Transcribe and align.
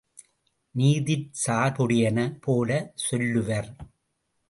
நீதிச் 0.75 1.27
சார்புடையன 1.43 2.17
போலச் 2.41 2.91
சொல்லுவர்! 3.07 3.71